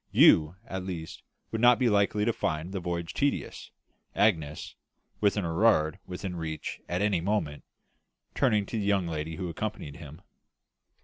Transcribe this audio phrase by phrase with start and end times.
[0.11, 1.21] "You at least
[1.51, 3.69] would not be likely to find the voyage tedious,
[4.15, 4.73] Agnes,
[5.19, 7.63] with an Erard within reach at any moment,"
[8.33, 10.23] turning to the young lady who accompanied him.